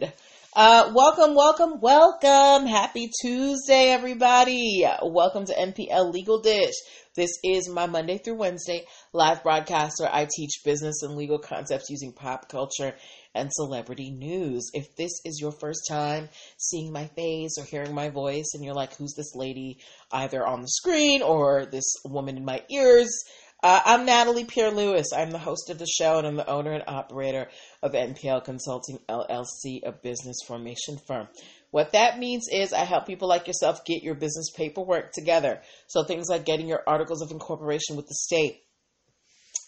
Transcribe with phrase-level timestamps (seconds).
[0.00, 0.16] started.
[0.52, 2.66] Uh, welcome, welcome, welcome.
[2.66, 4.84] Happy Tuesday, everybody.
[5.02, 6.74] Welcome to NPL Legal Dish.
[7.14, 11.90] This is my Monday through Wednesday live broadcast where I teach business and legal concepts
[11.90, 12.94] using pop culture
[13.34, 14.70] and celebrity news.
[14.74, 18.74] If this is your first time seeing my face or hearing my voice and you're
[18.74, 19.78] like, who's this lady
[20.10, 23.24] either on the screen or this woman in my ears?
[23.62, 25.08] Uh, I'm Natalie Pierre Lewis.
[25.14, 27.48] I'm the host of the show and I'm the owner and operator
[27.82, 31.28] of NPL Consulting LLC, a business formation firm.
[31.70, 35.60] What that means is I help people like yourself get your business paperwork together.
[35.86, 38.62] So things like getting your articles of incorporation with the state,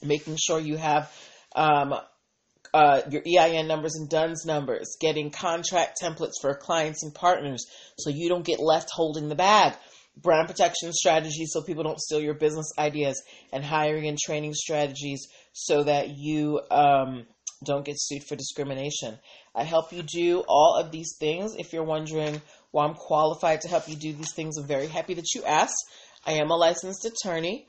[0.03, 1.11] making sure you have
[1.55, 1.95] um,
[2.75, 7.67] uh, your EIN numbers and DUNS numbers, getting contract templates for clients and partners
[7.99, 9.75] so you don't get left holding the bag
[10.17, 13.23] brand protection strategies so people don't steal your business ideas,
[13.53, 17.27] and hiring and training strategies so that you um,
[17.65, 19.19] don't get sued for discrimination.
[19.55, 21.55] I help you do all of these things.
[21.57, 22.41] If you're wondering
[22.71, 25.85] why I'm qualified to help you do these things, I'm very happy that you asked.
[26.25, 27.67] I am a licensed attorney,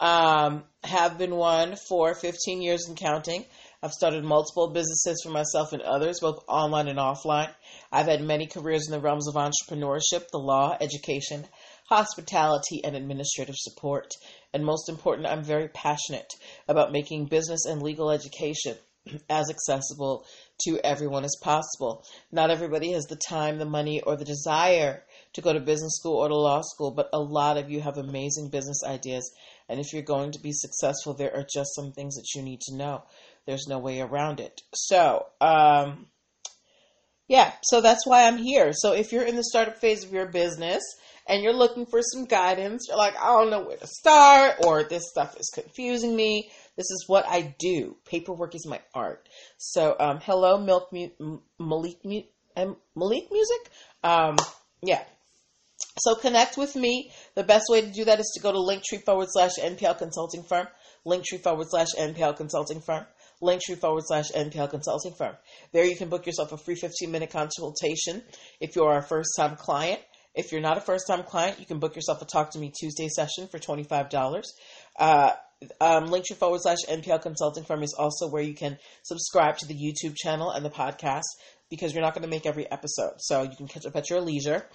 [0.00, 3.44] um, have been one for 15 years and counting.
[3.82, 7.50] I've started multiple businesses for myself and others, both online and offline.
[7.92, 11.46] I've had many careers in the realms of entrepreneurship, the law, education,
[11.88, 14.08] hospitality, and administrative support.
[14.52, 16.32] And most important, I'm very passionate
[16.66, 18.76] about making business and legal education
[19.28, 20.24] as accessible
[20.64, 22.04] to everyone as possible.
[22.32, 25.02] Not everybody has the time, the money, or the desire
[25.34, 27.98] to go to business school or to law school, but a lot of you have
[27.98, 29.30] amazing business ideas.
[29.68, 32.60] And if you're going to be successful, there are just some things that you need
[32.62, 33.02] to know.
[33.46, 34.62] There's no way around it.
[34.74, 36.06] So, um,
[37.28, 38.72] yeah, so that's why I'm here.
[38.72, 40.82] So if you're in the startup phase of your business
[41.26, 44.84] and you're looking for some guidance, you're like, I don't know where to start, or
[44.84, 46.50] this stuff is confusing me.
[46.76, 47.96] This is what I do.
[48.04, 49.28] Paperwork is my art.
[49.58, 53.70] So, um, hello, Milk Mu- Malik, Malik Music.
[54.02, 54.36] Um,
[54.82, 55.02] yeah.
[55.98, 57.12] So connect with me.
[57.34, 60.42] The best way to do that is to go to linktree forward slash NPL consulting
[60.42, 60.66] firm.
[61.06, 63.06] Linktree forward slash NPL consulting firm.
[63.42, 65.36] Linktree forward slash NPL consulting firm.
[65.72, 68.22] There you can book yourself a free 15 minute consultation
[68.60, 70.00] if you're a first time client.
[70.34, 72.72] If you're not a first time client, you can book yourself a Talk to Me
[72.76, 74.42] Tuesday session for $25.
[74.98, 75.30] Uh,
[75.80, 79.74] um, Linktree forward slash NPL consulting firm is also where you can subscribe to the
[79.74, 81.22] YouTube channel and the podcast
[81.70, 83.14] because you're not going to make every episode.
[83.18, 84.66] So you can catch up at your leisure.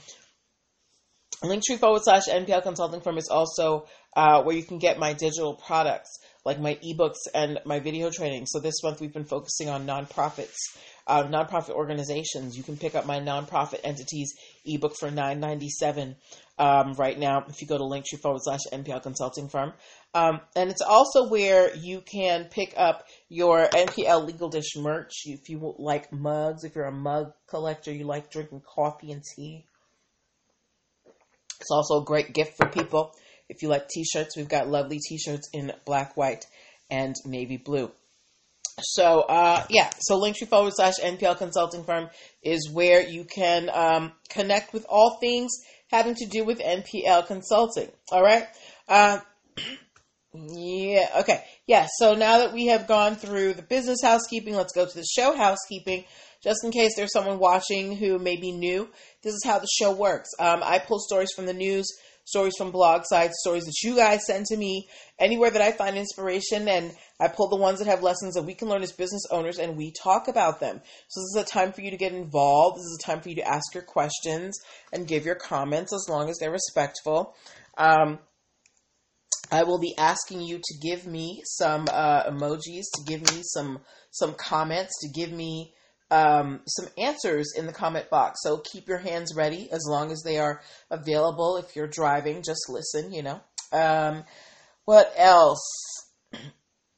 [1.43, 3.85] Linktree forward slash NPL consulting firm is also
[4.15, 6.09] uh, where you can get my digital products
[6.43, 8.45] like my ebooks and my video training.
[8.45, 10.57] So this month we've been focusing on nonprofits
[11.09, 12.55] uh, nonprofit organizations.
[12.55, 14.33] You can pick up my nonprofit entities
[14.63, 16.15] ebook for nine ninety seven
[16.59, 19.73] um, right now if you go to linktree forward slash NPL consulting firm.
[20.13, 25.49] Um, and it's also where you can pick up your NPL legal dish merch if
[25.49, 29.65] you like mugs, if you're a mug collector, you like drinking coffee and tea.
[31.59, 33.11] It's also a great gift for people.
[33.49, 36.45] If you like t shirts, we've got lovely t shirts in black, white,
[36.89, 37.91] and navy blue.
[38.83, 42.09] So uh, yeah, so Linktree forward slash NPL consulting firm
[42.43, 45.51] is where you can um, connect with all things
[45.89, 47.91] having to do with NPL consulting.
[48.11, 48.47] All right.
[48.87, 49.19] Uh,
[50.33, 51.07] yeah.
[51.19, 51.43] Okay.
[51.67, 51.87] Yeah.
[51.97, 55.35] So now that we have gone through the business housekeeping, let's go to the show
[55.35, 56.05] housekeeping.
[56.41, 58.89] Just in case there's someone watching who may be new,
[59.23, 60.29] this is how the show works.
[60.39, 61.85] Um, I pull stories from the news
[62.29, 64.87] stories from blog sites, stories that you guys send to me,
[65.17, 68.53] anywhere that I find inspiration, and I pull the ones that have lessons that we
[68.53, 70.81] can learn as business owners and we talk about them.
[71.07, 72.77] So this is a time for you to get involved.
[72.77, 74.59] This is a time for you to ask your questions
[74.93, 77.35] and give your comments as long as they're respectful.
[77.77, 78.19] Um,
[79.51, 83.79] I will be asking you to give me some uh, emojis, to give me some
[84.11, 85.73] some comments, to give me
[86.11, 88.39] um, some answers in the comment box.
[88.43, 91.57] So keep your hands ready as long as they are available.
[91.57, 93.41] If you're driving, just listen, you know.
[93.71, 94.23] Um,
[94.85, 95.61] what else?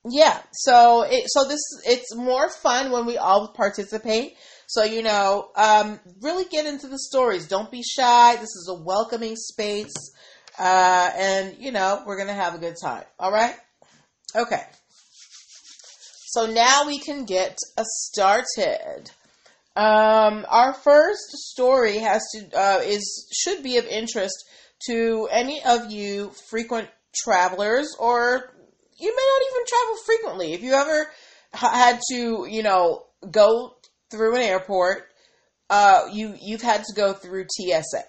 [0.09, 4.35] yeah, so it, so this it's more fun when we all participate.
[4.67, 7.47] So you know, um, really get into the stories.
[7.47, 8.35] Don't be shy.
[8.35, 9.93] This is a welcoming space,
[10.57, 13.03] uh, and you know we're gonna have a good time.
[13.19, 13.55] All right,
[14.35, 14.63] okay.
[16.29, 19.11] So now we can get started.
[19.75, 24.45] Um, our first story has to uh, is should be of interest
[24.87, 28.51] to any of you frequent travelers, or
[29.01, 30.53] you may not even travel frequently.
[30.53, 31.11] If you ever
[31.53, 33.75] had to, you know, go
[34.09, 35.07] through an airport,
[35.69, 38.03] uh, you you've had to go through TSA.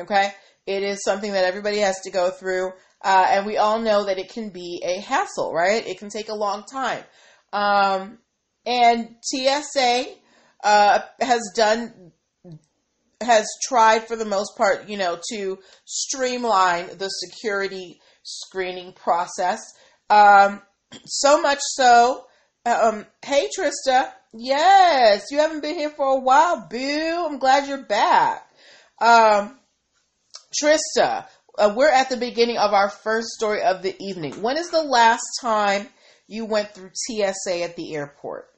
[0.00, 0.32] Okay,
[0.66, 2.70] it is something that everybody has to go through,
[3.02, 5.86] uh, and we all know that it can be a hassle, right?
[5.86, 7.02] It can take a long time.
[7.52, 8.18] Um,
[8.64, 10.04] and TSA
[10.62, 12.12] uh, has done
[13.20, 19.58] has tried for the most part, you know, to streamline the security screening process.
[20.10, 20.62] Um,
[21.04, 22.24] so much so,
[22.64, 27.26] um, hey Trista, yes, you haven't been here for a while, boo.
[27.26, 28.48] I'm glad you're back.
[29.00, 29.58] Um,
[30.60, 31.26] Trista,
[31.58, 34.40] uh, we're at the beginning of our first story of the evening.
[34.40, 35.88] When is the last time
[36.26, 38.48] you went through TSA at the airport?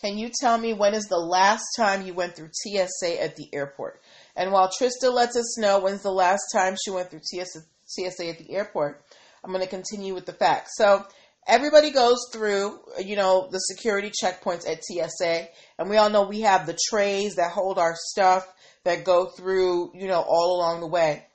[0.00, 3.48] Can you tell me when is the last time you went through TSA at the
[3.52, 4.00] airport?
[4.36, 8.28] And while Trista lets us know when's the last time she went through TSA, TSA
[8.28, 9.04] at the airport,
[9.44, 10.72] I'm going to continue with the facts.
[10.76, 11.04] So
[11.46, 15.48] everybody goes through, you know, the security checkpoints at TSA,
[15.78, 18.46] and we all know we have the trays that hold our stuff
[18.84, 21.26] that go through, you know, all along the way.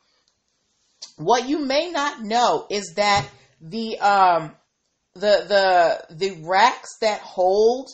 [1.17, 3.27] What you may not know is that
[3.61, 4.55] the um
[5.13, 7.89] the the the racks that hold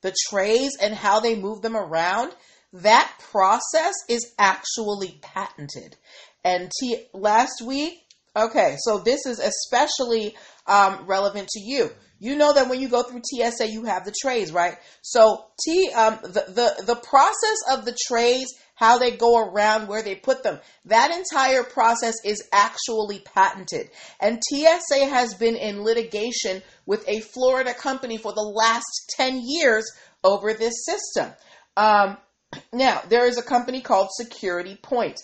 [0.00, 2.32] the trays and how they move them around,
[2.72, 5.96] that process is actually patented.
[6.44, 7.98] And t- last week,
[8.44, 10.36] okay, so this is especially
[10.66, 11.90] um, relevant to you.
[12.20, 14.76] You know that when you go through TSA, you have the trays, right?
[15.02, 20.02] So T, um, the, the the process of the trays, how they go around, where
[20.02, 23.90] they put them, that entire process is actually patented.
[24.20, 29.84] And TSA has been in litigation with a Florida company for the last ten years
[30.24, 31.32] over this system.
[31.76, 32.16] Um,
[32.72, 35.20] now there is a company called Security Point.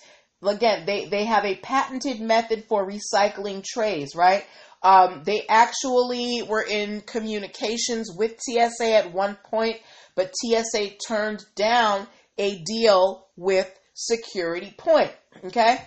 [0.46, 4.44] Again, they they have a patented method for recycling trays, right?
[4.82, 9.78] Um, they actually were in communications with TSA at one point,
[10.14, 12.06] but TSA turned down
[12.36, 15.12] a deal with Security Point.
[15.44, 15.78] Okay.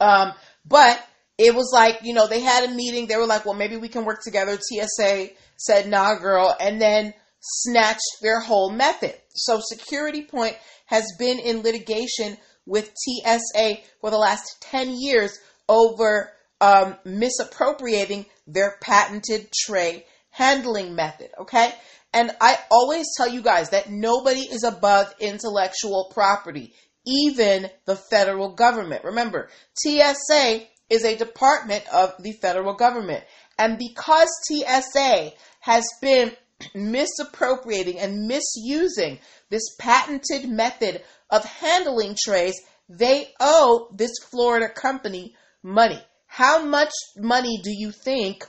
[0.00, 0.32] Um,
[0.64, 1.04] but
[1.38, 3.06] it was like, you know, they had a meeting.
[3.06, 4.56] They were like, well, maybe we can work together.
[4.56, 6.54] TSA said, nah, girl.
[6.60, 9.14] And then snatched their whole method.
[9.34, 10.56] So Security Point
[10.86, 12.36] has been in litigation
[12.66, 15.38] with TSA for the last 10 years
[15.68, 21.30] over um, misappropriating their patented tray handling method.
[21.40, 21.72] Okay.
[22.14, 26.74] And I always tell you guys that nobody is above intellectual property,
[27.06, 29.04] even the federal government.
[29.04, 33.24] Remember, TSA is a department of the federal government.
[33.58, 36.32] And because TSA has been
[36.74, 39.18] misappropriating and misusing
[39.48, 41.02] this patented method
[41.32, 42.54] of handling trays,
[42.88, 46.00] they owe this Florida company money.
[46.26, 48.46] How much money do you think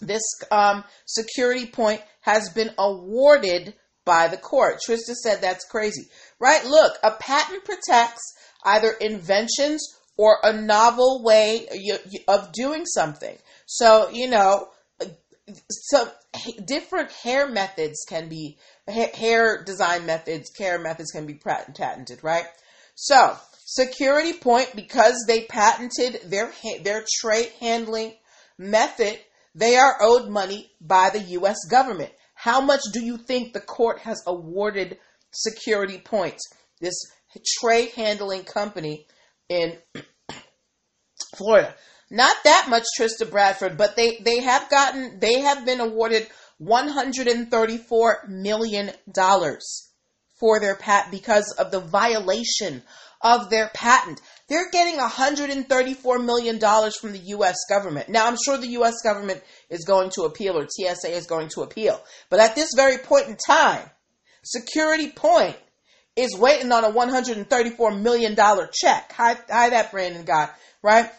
[0.00, 0.22] this
[0.52, 4.80] um, security point has been awarded by the court?
[4.86, 6.08] Trista said that's crazy,
[6.38, 6.64] right?
[6.64, 8.22] Look, a patent protects
[8.64, 9.82] either inventions
[10.18, 11.66] or a novel way
[12.28, 13.36] of doing something.
[13.66, 14.68] So, you know,
[15.70, 16.08] so
[16.64, 18.58] different hair methods can be
[18.88, 22.46] hair design methods, care methods can be patented, right?
[22.94, 26.52] So Security Point, because they patented their
[26.82, 28.14] their tray handling
[28.58, 29.18] method,
[29.54, 31.58] they are owed money by the U.S.
[31.70, 32.12] government.
[32.34, 34.98] How much do you think the court has awarded
[35.32, 36.38] Security Point,
[36.80, 36.94] this
[37.60, 39.06] tray handling company
[39.48, 39.76] in
[41.36, 41.74] Florida?
[42.10, 48.26] Not that much, Trista Bradford, but they they have gotten they have been awarded 134
[48.28, 49.90] million dollars
[50.38, 52.82] for their pat because of the violation
[53.20, 54.20] of their patent.
[54.48, 57.56] They're getting $134 million from the U.S.
[57.68, 58.08] government.
[58.08, 58.94] Now, I'm sure the U.S.
[59.02, 62.00] government is going to appeal or TSA is going to appeal.
[62.30, 63.88] But at this very point in time,
[64.44, 65.56] Security Point
[66.14, 68.36] is waiting on a $134 million
[68.72, 69.12] check.
[69.16, 70.50] Hi, hi that Brandon guy,
[70.82, 71.10] right?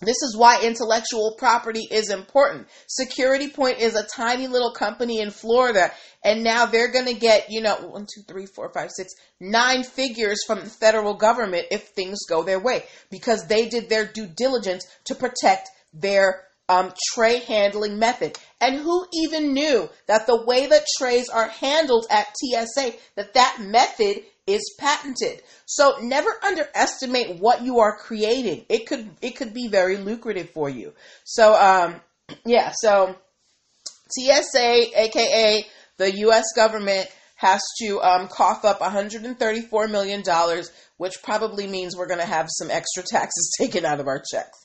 [0.00, 2.68] This is why intellectual property is important.
[2.86, 5.90] Security Point is a tiny little company in Florida,
[6.22, 9.84] and now they're going to get, you know, one, two, three, four, five, six, nine
[9.84, 14.26] figures from the federal government if things go their way because they did their due
[14.26, 18.38] diligence to protect their um, tray handling method.
[18.60, 23.58] And who even knew that the way that trays are handled at TSA, that that
[23.60, 25.42] method is patented.
[25.64, 28.64] So never underestimate what you are creating.
[28.68, 30.92] It could it could be very lucrative for you.
[31.24, 32.00] So um
[32.44, 33.16] yeah, so
[34.10, 40.22] TSA aka the US government has to um, cough up $134 million,
[40.96, 44.58] which probably means we're going to have some extra taxes taken out of our checks.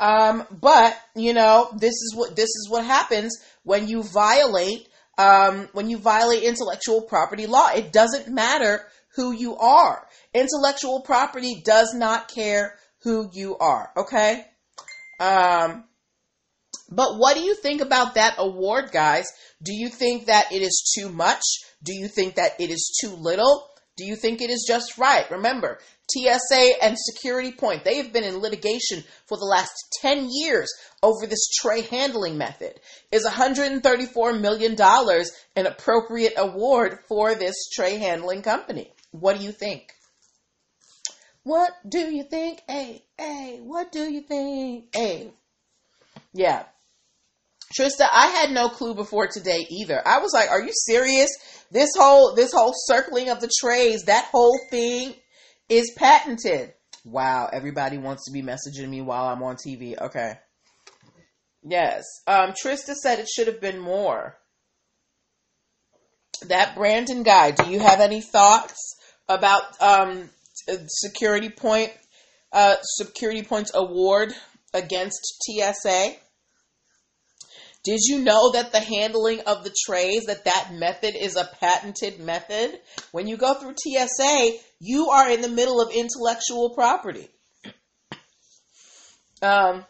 [0.00, 5.68] Um, but you know, this is what this is what happens when you violate um,
[5.72, 7.68] when you violate intellectual property law.
[7.68, 8.84] It doesn't matter
[9.16, 10.06] who you are.
[10.32, 13.90] Intellectual property does not care who you are.
[13.96, 14.44] Okay.
[15.20, 15.84] Um,
[16.90, 19.26] but what do you think about that award, guys?
[19.62, 21.42] Do you think that it is too much?
[21.82, 23.68] Do you think that it is too little?
[23.96, 25.30] Do you think it is just right?
[25.30, 25.78] Remember,
[26.10, 30.68] TSA and Security Point, they have been in litigation for the last 10 years
[31.02, 32.80] over this tray handling method.
[33.12, 34.76] Is $134 million
[35.56, 38.92] an appropriate award for this tray handling company?
[39.14, 39.92] What do you think?
[41.44, 42.62] What do you think?
[42.66, 44.86] Hey, hey, what do you think?
[44.92, 45.30] Hey.
[46.32, 46.64] Yeah.
[47.78, 50.02] Trista, I had no clue before today either.
[50.04, 51.30] I was like, are you serious?
[51.70, 55.14] This whole this whole circling of the trays, that whole thing
[55.68, 56.72] is patented.
[57.04, 59.96] Wow, everybody wants to be messaging me while I'm on TV.
[59.96, 60.32] Okay.
[61.62, 62.02] Yes.
[62.26, 64.36] Um, Trista said it should have been more.
[66.48, 68.96] That Brandon guy, do you have any thoughts
[69.28, 70.28] about um,
[70.86, 71.92] security point
[72.52, 74.32] uh, security points award
[74.72, 76.14] against TSA?
[77.82, 82.18] Did you know that the handling of the trays that that method is a patented
[82.18, 82.80] method?
[83.12, 87.28] When you go through TSA, you are in the middle of intellectual property.
[89.42, 89.84] Um,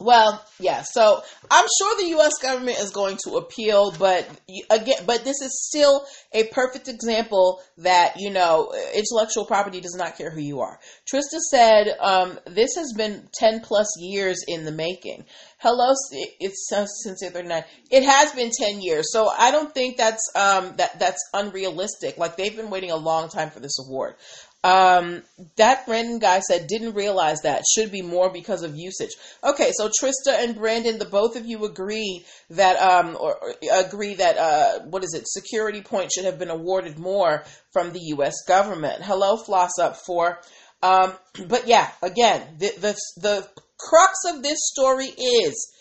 [0.00, 0.82] well, yeah.
[0.82, 2.32] So I'm sure the U.S.
[2.42, 4.28] government is going to appeal, but
[4.70, 10.18] again, but this is still a perfect example that you know intellectual property does not
[10.18, 10.80] care who you are.
[11.10, 15.24] Trista said um, this has been 10 plus years in the making.
[15.58, 15.94] Hello,
[16.40, 17.64] it's since the other night.
[17.90, 22.18] It has been 10 years, so I don't think that's um, that that's unrealistic.
[22.18, 24.16] Like they've been waiting a long time for this award.
[24.64, 25.22] Um,
[25.56, 29.10] that Brandon guy said didn't realize that should be more because of usage.
[29.44, 34.14] Okay, so Trista and Brandon, the both of you agree that um, or, or agree
[34.14, 35.28] that uh, what is it?
[35.28, 37.44] Security point should have been awarded more
[37.74, 38.36] from the U.S.
[38.48, 39.02] government.
[39.02, 40.40] Hello, floss up for.
[40.82, 41.12] Um,
[41.46, 45.72] but yeah, again, the, the the crux of this story is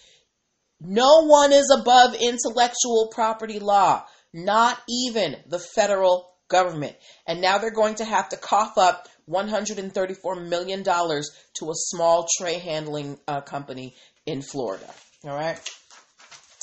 [0.82, 6.96] no one is above intellectual property law, not even the federal government.
[7.28, 12.60] And now they're going to have to cough up $134 million to a small tray
[12.60, 13.96] handling uh, company
[14.26, 14.90] in Florida.
[15.26, 15.60] All right?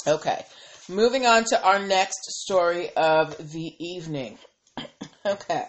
[0.06, 0.44] Okay.
[0.88, 4.38] Moving on to our next story of the evening.
[5.26, 5.64] okay.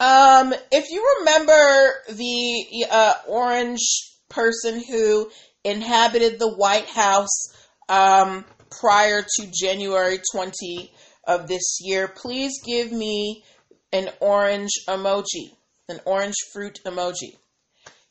[0.00, 5.30] Um, if you remember the uh, orange person who
[5.64, 7.52] inhabited the White House
[7.88, 8.44] um,
[8.80, 10.92] prior to January 20
[11.26, 13.44] of this year, please give me
[13.92, 15.52] an orange emoji,
[15.88, 17.36] an orange fruit emoji.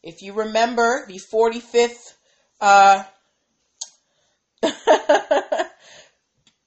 [0.02, 2.14] If you remember the 45th,
[2.62, 3.04] uh,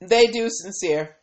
[0.00, 1.16] they do sincere.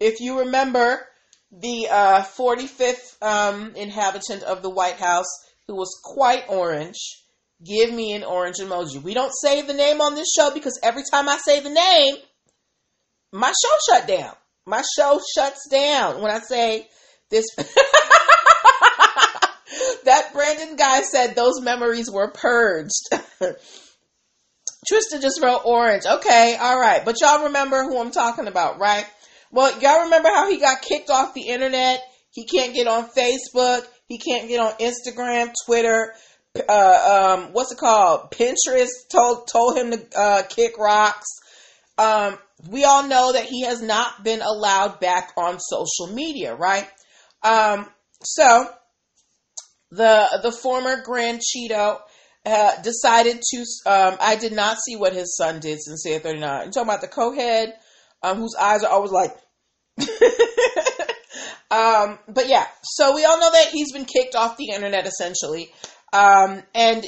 [0.00, 1.06] If you remember
[1.52, 5.26] the uh, 45th um, inhabitant of the White House
[5.66, 7.22] who was quite orange,
[7.64, 9.02] give me an orange emoji.
[9.02, 12.16] We don't say the name on this show because every time I say the name,
[13.32, 14.34] my show shut down
[14.66, 16.88] my show shuts down when I say
[17.30, 17.44] this.
[20.04, 23.08] that Brandon guy said those memories were purged.
[24.90, 26.04] Trista just wrote orange.
[26.06, 27.04] Okay, all right.
[27.04, 29.06] But y'all remember who I'm talking about, right?
[29.50, 32.02] Well, y'all remember how he got kicked off the internet?
[32.30, 33.86] He can't get on Facebook.
[34.06, 36.12] He can't get on Instagram, Twitter.
[36.68, 38.30] Uh, um, what's it called?
[38.30, 41.26] Pinterest told told him to uh, kick rocks.
[41.96, 42.38] Um,
[42.68, 46.88] we all know that he has not been allowed back on social media, right?
[47.42, 47.88] Um,
[48.22, 48.68] so
[49.90, 52.00] the the former Grand Cheeto
[52.46, 53.58] uh, decided to.
[53.86, 56.48] Um, I did not see what his son did Sincere 39.
[56.48, 57.74] I'm talking about the co-head,
[58.22, 59.36] um, whose eyes are always like.
[61.70, 65.70] um, but yeah, so we all know that he's been kicked off the internet essentially,
[66.12, 67.04] um, and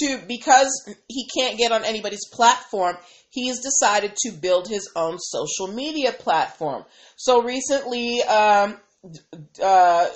[0.00, 0.70] to because
[1.08, 2.96] he can't get on anybody's platform,
[3.30, 6.84] he's decided to build his own social media platform.
[7.16, 8.78] So recently, um,
[9.62, 10.08] uh,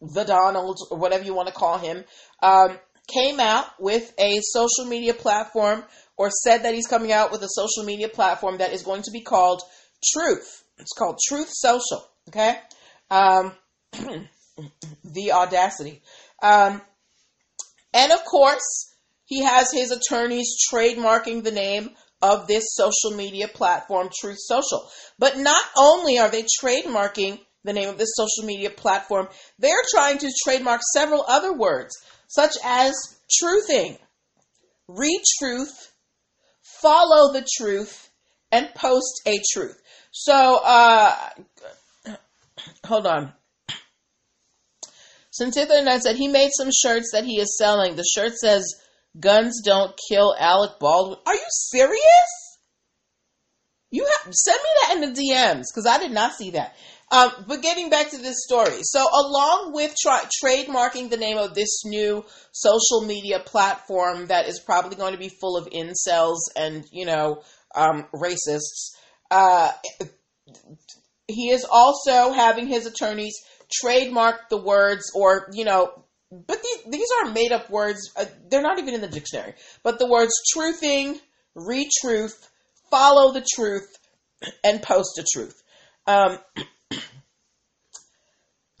[0.00, 2.04] the Donald, or whatever you want to call him,
[2.42, 2.78] um,
[3.12, 5.82] came out with a social media platform
[6.16, 9.10] or said that he's coming out with a social media platform that is going to
[9.10, 9.62] be called
[10.12, 10.64] Truth.
[10.78, 12.06] It's called Truth Social.
[12.28, 12.58] Okay.
[13.10, 13.52] Um,
[15.04, 16.02] the audacity.
[16.42, 16.82] Um,
[17.92, 21.90] and of course, he has his attorneys trademarking the name
[22.20, 24.88] of this social media platform, Truth Social.
[25.18, 29.28] But not only are they trademarking the name of this social media platform,
[29.58, 31.94] they're trying to trademark several other words,
[32.26, 32.94] such as
[33.42, 33.98] truthing,
[34.88, 35.90] retruth,
[36.62, 38.08] follow the truth,
[38.50, 39.80] and post a truth.
[40.10, 41.14] So, uh,
[42.84, 43.32] hold on.
[45.38, 47.94] Cynthia Internet said he made some shirts that he is selling.
[47.94, 48.74] The shirt says,
[49.18, 51.18] Guns don't kill Alec Baldwin.
[51.26, 52.58] Are you serious?
[53.90, 56.76] You have, send me that in the DMs because I did not see that.
[57.10, 61.54] Um, but getting back to this story, so along with tra- trademarking the name of
[61.54, 66.84] this new social media platform that is probably going to be full of incels and
[66.92, 67.42] you know
[67.74, 68.90] um, racists,
[69.30, 69.72] uh,
[71.28, 73.34] he is also having his attorneys
[73.72, 78.62] trademark the words or you know but these, these are made up words uh, they're
[78.62, 81.18] not even in the dictionary but the words truthing
[81.56, 82.48] retruth
[82.90, 83.88] follow the truth
[84.64, 85.62] and post the truth
[86.06, 86.38] um,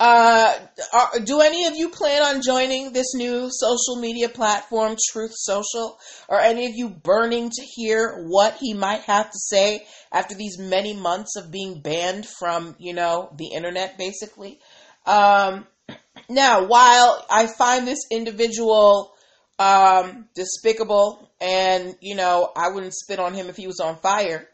[0.00, 0.54] uh,
[0.92, 5.98] are, do any of you plan on joining this new social media platform, Truth Social?
[6.28, 10.56] Are any of you burning to hear what he might have to say after these
[10.58, 14.60] many months of being banned from, you know, the internet, basically?
[15.08, 15.66] Um,
[16.28, 19.12] now, while I find this individual
[19.58, 24.48] um, despicable, and you know, I wouldn't spit on him if he was on fire.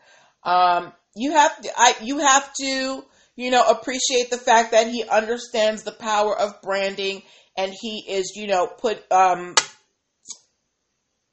[0.44, 3.04] Um, you have to, I, you have to
[3.36, 7.22] you know, appreciate the fact that he understands the power of branding
[7.56, 9.54] and he is, you know, put, um,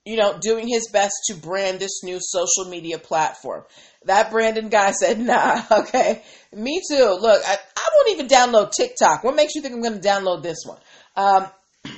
[0.05, 3.63] you know, doing his best to brand this new social media platform.
[4.05, 6.23] That Brandon guy said, nah, okay.
[6.53, 7.17] Me too.
[7.21, 9.23] Look, I, I won't even download TikTok.
[9.23, 10.79] What makes you think I'm going to download this one?
[11.15, 11.47] Um,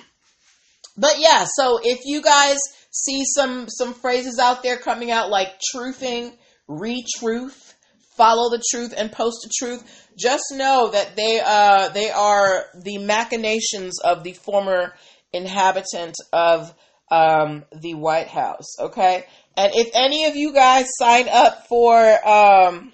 [0.98, 2.57] but yeah, so if you guys
[2.91, 6.33] see some, some phrases out there coming out like truthing,
[6.69, 7.74] retruth,
[8.15, 10.10] follow the truth and post the truth.
[10.17, 14.93] Just know that they uh, they are the machinations of the former
[15.31, 16.74] inhabitant of
[17.10, 18.79] um, the White House.
[18.79, 19.25] Okay,
[19.57, 21.95] and if any of you guys sign up for,
[22.27, 22.93] um,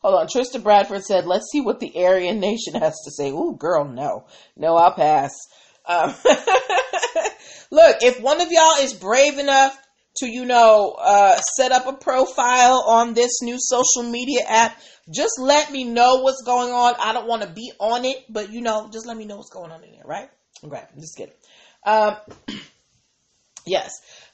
[0.00, 3.56] hold on, Trista Bradford said, "Let's see what the Aryan Nation has to say." Ooh,
[3.58, 4.26] girl, no,
[4.56, 5.30] no, I'll pass.
[5.86, 6.14] Um,
[7.70, 9.76] look, if one of y'all is brave enough
[10.16, 14.80] to, you know, uh, set up a profile on this new social media app.
[15.12, 16.94] Just let me know what's going on.
[17.02, 19.50] I don't want to be on it, but you know, just let me know what's
[19.50, 20.30] going on in there, right?
[20.62, 21.34] Okay, I'm just kidding.
[21.84, 22.16] Um,
[23.66, 23.90] yes,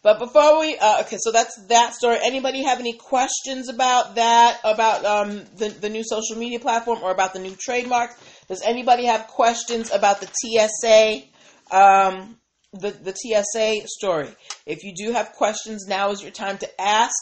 [0.06, 2.18] but before we, uh, okay, so that's that story.
[2.24, 7.10] Anybody have any questions about that, about um, the the new social media platform, or
[7.10, 8.14] about the new trademarks?
[8.46, 11.24] Does anybody have questions about the TSA?
[11.76, 12.36] Um,
[12.72, 14.28] the, the TSA story.
[14.64, 17.16] If you do have questions, now is your time to ask.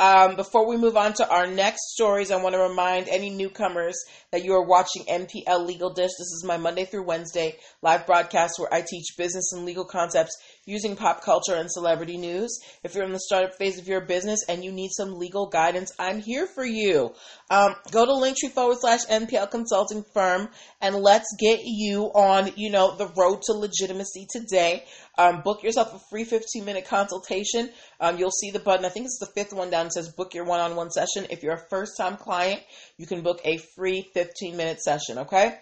[0.00, 3.94] Um, before we move on to our next stories, I want to remind any newcomers
[4.32, 6.12] that you are watching NPL Legal Dish.
[6.18, 10.38] This is my Monday through Wednesday live broadcast where I teach business and legal concepts
[10.70, 12.58] using pop culture and celebrity news.
[12.84, 15.92] If you're in the startup phase of your business and you need some legal guidance,
[15.98, 17.12] I'm here for you.
[17.50, 20.48] Um, go to linktree forward slash NPL consulting firm
[20.80, 24.84] and let's get you on, you know, the road to legitimacy today.
[25.18, 27.70] Um, book yourself a free 15 minute consultation.
[28.00, 28.84] Um, you'll see the button.
[28.84, 29.86] I think it's the fifth one down.
[29.86, 31.26] It says book your one on one session.
[31.30, 32.60] If you're a first time client,
[32.96, 35.18] you can book a free 15 minute session.
[35.18, 35.58] Okay.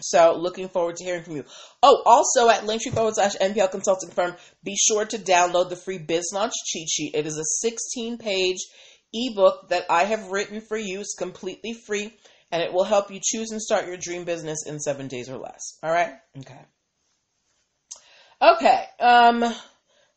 [0.00, 1.44] So looking forward to hearing from you.
[1.82, 5.98] Oh, also at linktree forward slash NPL consulting firm, be sure to download the free
[5.98, 7.14] biz launch cheat sheet.
[7.14, 8.58] It is a 16 page
[9.12, 11.00] ebook that I have written for you.
[11.00, 12.12] It's completely free
[12.50, 15.38] and it will help you choose and start your dream business in seven days or
[15.38, 15.78] less.
[15.82, 16.14] All right.
[16.38, 16.60] Okay.
[18.42, 18.84] Okay.
[19.00, 19.54] Um,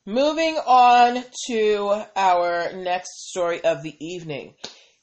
[0.05, 4.55] moving on to our next story of the evening.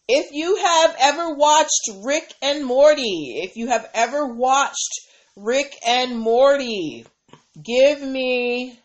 [0.08, 5.00] If you have ever watched Rick and Morty, if you have ever watched
[5.36, 7.06] Rick and Morty,
[7.62, 8.78] give me.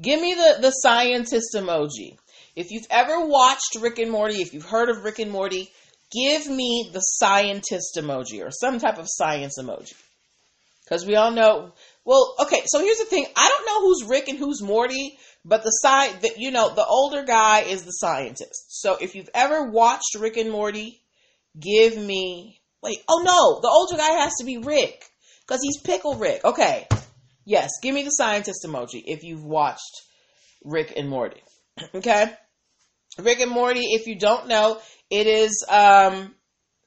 [0.00, 2.16] Give me the, the scientist emoji.
[2.56, 5.70] If you've ever watched Rick and Morty, if you've heard of Rick and Morty,
[6.10, 9.94] give me the scientist emoji or some type of science emoji.
[10.84, 11.72] Because we all know.
[12.04, 13.26] Well, okay, so here's the thing.
[13.36, 16.84] I don't know who's Rick and who's Morty, but the side that you know, the
[16.84, 18.80] older guy is the scientist.
[18.80, 21.02] So if you've ever watched Rick and Morty,
[21.58, 25.04] give me wait, oh no, the older guy has to be Rick.
[25.46, 26.44] Because he's Pickle Rick.
[26.44, 26.86] Okay.
[27.44, 30.02] Yes, give me the scientist emoji if you've watched
[30.64, 31.42] Rick and Morty.
[31.94, 32.32] okay?
[33.18, 36.34] Rick and Morty, if you don't know, it is um,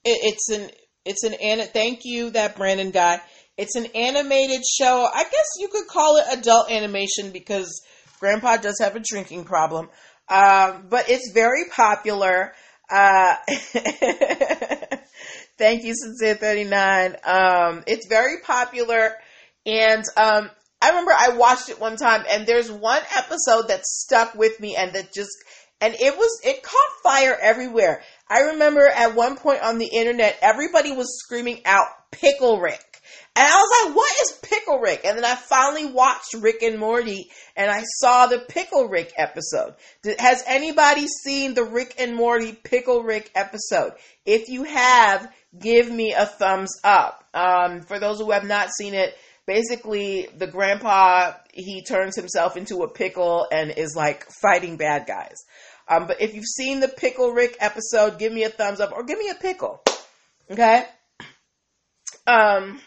[0.04, 0.70] it, it's an
[1.04, 3.22] it's an an thank you that Brandon guy.
[3.58, 5.08] It's an animated show.
[5.14, 7.82] I guess you could call it adult animation because
[8.20, 9.90] Grandpa does have a drinking problem.
[10.28, 12.54] Um, but it's very popular.
[12.90, 13.36] Uh,
[15.58, 17.16] thank you, Sincere 39.
[17.26, 19.14] Um, it's very popular.
[19.66, 20.50] And um,
[20.82, 24.76] I remember I watched it one time, and there's one episode that stuck with me
[24.76, 25.32] and that just
[25.82, 28.02] and it was it caught fire everywhere.
[28.30, 32.95] I remember at one point on the internet, everybody was screaming out "Pickle Rick."
[33.38, 35.02] And I was like, what is Pickle Rick?
[35.04, 39.76] And then I finally watched Rick and Morty and I saw the Pickle Rick episode.
[40.20, 43.94] Has anybody seen the Rick and Morty Pickle Rick episode?
[44.26, 47.26] If you have, give me a thumbs up.
[47.34, 52.84] Um, for those who have not seen it, basically the grandpa, he turns himself into
[52.84, 55.36] a pickle and is like fighting bad guys.
[55.90, 59.04] Um, but if you've seen the Pickle Rick episode, give me a thumbs up or
[59.04, 59.84] give me a pickle.
[60.50, 60.86] Okay?
[62.26, 62.80] Um,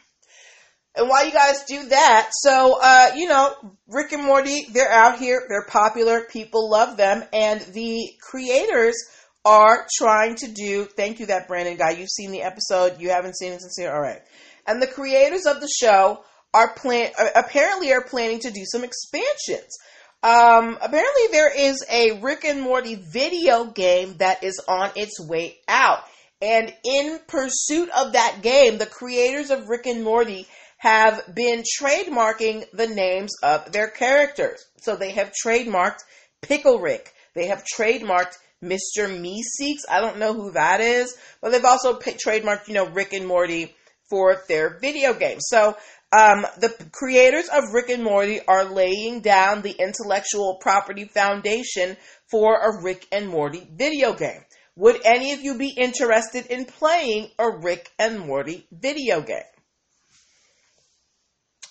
[0.99, 3.55] and while you guys do that, so, uh, you know,
[3.87, 8.97] Rick and Morty, they're out here, they're popular, people love them, and the creators
[9.45, 13.39] are trying to do, thank you, that Brandon guy, you've seen the episode, you haven't
[13.39, 14.21] seen it since here, alright.
[14.67, 18.85] And the creators of the show are plan, uh, apparently are planning to do some
[18.85, 19.79] expansions.
[20.23, 25.59] Um, apparently there is a Rick and Morty video game that is on its way
[25.69, 26.01] out.
[26.43, 30.47] And in pursuit of that game, the creators of Rick and Morty
[30.79, 34.65] have been trademarking the names of their characters.
[34.81, 35.99] So they have trademarked
[36.41, 37.13] Pickle Rick.
[37.35, 39.09] They have trademarked Mr.
[39.09, 39.83] Meeseeks.
[39.89, 43.27] I don't know who that is, but they've also p- trademarked, you know, Rick and
[43.27, 43.75] Morty
[44.09, 45.39] for their video game.
[45.41, 45.77] So
[46.17, 51.97] um, the creators of Rick and Morty are laying down the intellectual property foundation
[52.31, 54.45] for a Rick and Morty video game.
[54.77, 59.43] Would any of you be interested in playing a Rick and Morty video game?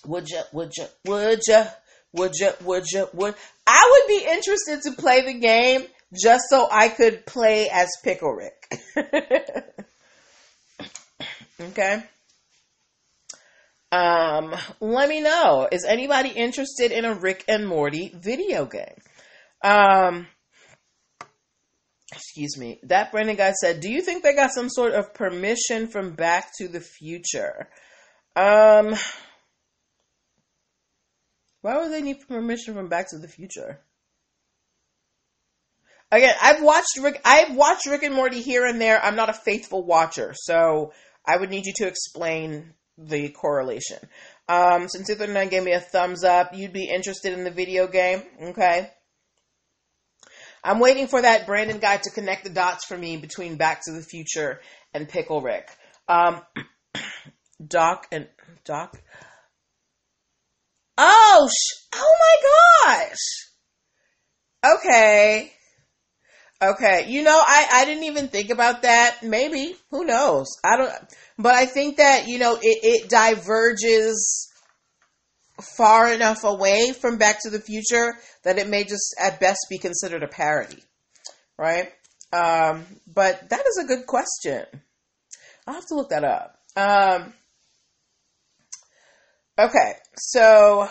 [0.08, 1.64] Would you, would you, would you,
[2.14, 3.34] would you, would you, would?
[3.66, 5.84] I would be interested to play the game
[6.18, 8.80] just so I could play as Pickle Rick.
[11.60, 12.02] okay.
[13.92, 15.68] Um, let me know.
[15.70, 18.96] Is anybody interested in a Rick and Morty video game?
[19.62, 20.26] Um,
[22.12, 25.86] excuse me, that Brandon guy said, Do you think they got some sort of permission
[25.88, 27.68] from Back to the Future?
[28.34, 28.94] Um,
[31.60, 33.80] why would they need permission from Back to the Future?
[36.10, 37.20] Again, I've watched Rick.
[37.24, 39.02] I've watched Rick and Morty here and there.
[39.02, 40.92] I'm not a faithful watcher, so
[41.26, 43.98] I would need you to explain the correlation.
[44.48, 48.22] Um, Sincere 39 gave me a thumbs up, you'd be interested in the video game,
[48.42, 48.90] okay?
[50.64, 53.92] I'm waiting for that Brandon guy to connect the dots for me between Back to
[53.92, 54.60] the Future
[54.92, 55.68] and Pickle Rick.
[56.08, 56.40] Um,
[57.66, 58.26] Doc and
[58.64, 58.98] Doc.
[60.98, 63.46] Oh, sh- oh my gosh.
[64.76, 65.52] Okay.
[66.60, 67.04] Okay.
[67.08, 69.22] You know, I, I didn't even think about that.
[69.22, 69.76] Maybe.
[69.90, 70.48] Who knows?
[70.64, 70.92] I don't,
[71.38, 74.48] but I think that, you know, it, it diverges
[75.76, 79.78] far enough away from Back to the Future that it may just at best be
[79.78, 80.82] considered a parody,
[81.56, 81.92] right?
[82.32, 84.64] Um, but that is a good question.
[85.66, 86.58] I'll have to look that up.
[86.76, 87.34] Um,
[89.58, 90.88] okay, so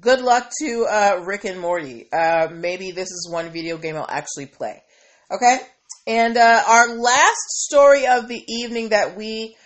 [0.00, 2.10] good luck to uh, Rick and Morty.
[2.12, 4.82] Uh, maybe this is one video game I'll actually play.
[5.30, 5.58] Okay,
[6.06, 9.56] and uh, our last story of the evening that we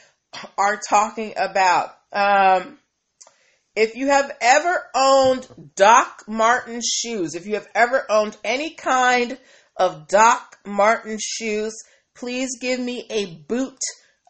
[0.58, 1.90] are talking about.
[2.12, 2.78] Um,
[3.76, 9.38] if you have ever owned Doc Martens shoes, if you have ever owned any kind
[9.76, 11.72] of Doc Martens shoes,
[12.14, 13.78] please give me a boot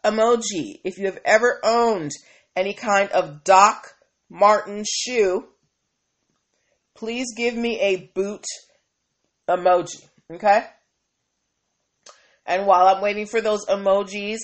[0.05, 0.79] emoji.
[0.83, 2.11] If you have ever owned
[2.55, 3.95] any kind of Doc
[4.29, 5.45] Martens shoe,
[6.95, 8.45] please give me a boot
[9.47, 10.07] emoji.
[10.31, 10.65] Okay?
[12.45, 14.39] And while I'm waiting for those emojis,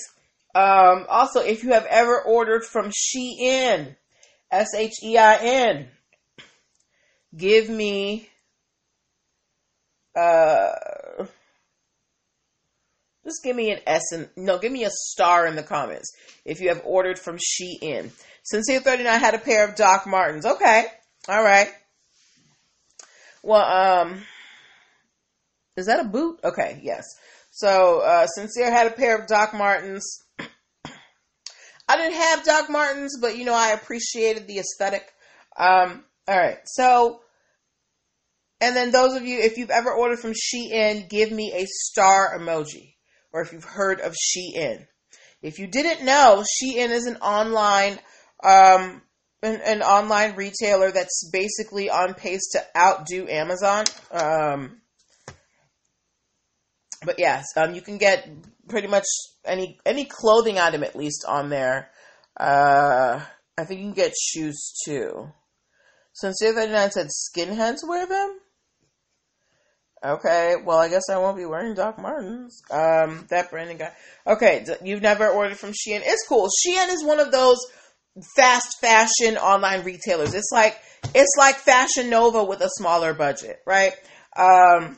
[0.56, 3.96] um, also, if you have ever ordered from Shein,
[4.50, 5.88] S H E I N.
[7.36, 8.30] Give me
[10.16, 11.26] uh
[13.28, 16.12] just give me an S and no, give me a star in the comments
[16.46, 18.12] if you have ordered from Shein.
[18.44, 20.46] Sincere 39 had a pair of Doc Martens.
[20.46, 20.86] Okay.
[21.28, 21.70] All right.
[23.44, 24.24] Well, um
[25.76, 26.40] is that a boot?
[26.44, 27.04] Okay, yes.
[27.52, 30.06] So, uh Sincere had a pair of Doc Martens.
[31.90, 35.08] I didn't have Doc Martens, but you know, I appreciated the aesthetic.
[35.58, 36.60] Um, all right.
[36.66, 37.22] So,
[38.60, 42.38] and then those of you, if you've ever ordered from Shein, give me a star
[42.38, 42.96] emoji,
[43.34, 44.86] or if you've heard of Shein.
[45.42, 48.00] If you didn't know, Shein is an online,
[48.44, 49.02] um,
[49.44, 53.86] an, an online retailer that's basically on pace to outdo Amazon.
[54.12, 54.82] Um,
[57.06, 58.28] but yes, um, you can get
[58.68, 59.06] pretty much
[59.46, 61.90] any any clothing item at least on there.
[62.40, 63.22] Uh,
[63.58, 65.32] I think you can get shoes too.
[66.14, 68.40] Sincere 39 said skinheads wear them.
[70.04, 72.62] Okay, well, I guess I won't be wearing Doc Martens.
[72.70, 73.94] Um, that Brandon guy.
[74.28, 76.02] Okay, you've never ordered from Shein.
[76.04, 76.48] It's cool.
[76.48, 77.58] Shein is one of those
[78.36, 80.34] fast fashion online retailers.
[80.34, 80.80] It's like
[81.16, 83.94] it's like Fashion Nova with a smaller budget, right?
[84.36, 84.98] Um,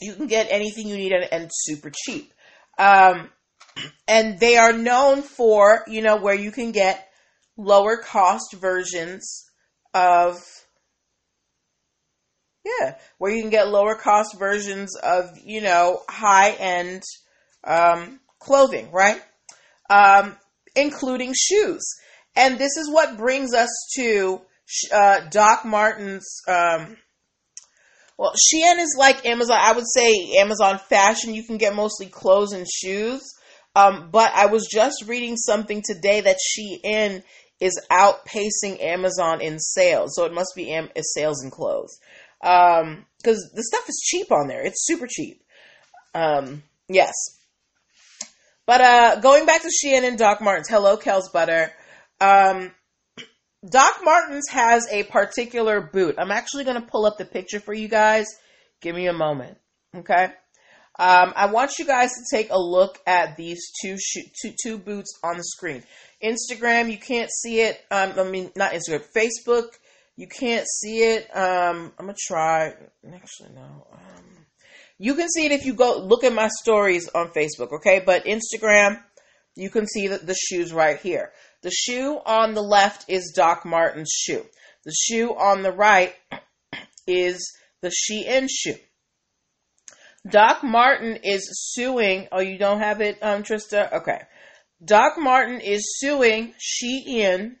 [0.00, 2.32] you can get anything you need and, and super cheap.
[2.78, 3.30] Um,
[4.08, 7.08] and they are known for, you know, where you can get
[7.56, 9.44] lower cost versions
[9.94, 10.42] of
[12.64, 17.02] yeah, where you can get lower cost versions of, you know, high end
[17.64, 19.20] um, clothing, right?
[19.90, 20.36] Um,
[20.76, 21.82] including shoes.
[22.36, 24.40] And this is what brings us to
[24.92, 26.40] uh, Doc Martens.
[26.48, 26.96] Um,
[28.16, 29.58] well, Shein is like Amazon.
[29.60, 31.34] I would say Amazon fashion.
[31.34, 33.22] You can get mostly clothes and shoes.
[33.74, 37.22] Um, but I was just reading something today that Shein
[37.60, 40.14] is outpacing Amazon in sales.
[40.14, 41.98] So it must be Am- sales in clothes.
[42.42, 43.06] Because um,
[43.54, 44.62] the stuff is cheap on there.
[44.66, 45.42] It's super cheap.
[46.14, 47.12] Um, yes.
[48.66, 50.68] But uh, going back to Shein and Doc Martens.
[50.68, 51.72] Hello, Kels Butter.
[52.20, 52.72] Um,
[53.68, 56.16] Doc Martens has a particular boot.
[56.18, 58.26] I'm actually going to pull up the picture for you guys.
[58.80, 59.58] Give me a moment.
[59.96, 60.32] Okay.
[60.98, 63.96] Um, I want you guys to take a look at these two,
[64.42, 65.82] two, two boots on the screen.
[66.22, 67.80] Instagram, you can't see it.
[67.90, 69.68] Um, I mean, not Instagram, Facebook,
[70.22, 71.28] you can't see it.
[71.36, 72.74] Um, I'm gonna try.
[73.12, 73.88] Actually, no.
[73.92, 74.24] Um,
[74.96, 78.00] you can see it if you go look at my stories on Facebook, okay?
[78.06, 79.02] But Instagram,
[79.56, 81.32] you can see the, the shoes right here.
[81.62, 84.46] The shoe on the left is Doc Marten's shoe.
[84.84, 86.14] The shoe on the right
[87.08, 88.78] is the Shein shoe.
[90.30, 92.28] Doc Marten is suing.
[92.30, 93.92] Oh, you don't have it, um, Trista?
[93.92, 94.20] Okay.
[94.84, 97.56] Doc Marten is suing Shein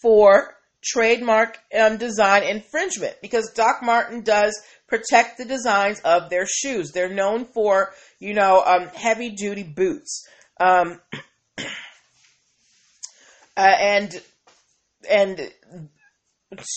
[0.00, 6.92] for trademark um, design infringement because Doc Marten does protect the designs of their shoes.
[6.92, 10.26] They're known for, you know, um, heavy duty boots.
[10.60, 11.00] Um,
[13.56, 14.22] uh, and
[15.08, 15.52] and